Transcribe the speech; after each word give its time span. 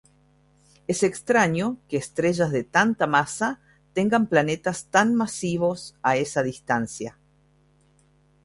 Es 0.87 1.03
extraño 1.03 1.77
que 1.87 1.97
estrellas 1.97 2.51
de 2.51 2.63
baja 2.73 3.05
masa 3.05 3.59
tenga 3.93 4.19
planetas 4.23 4.85
tan 4.85 5.13
masivos 5.13 5.93
a 6.01 6.17
esa 6.17 6.41
distancia. 6.41 7.19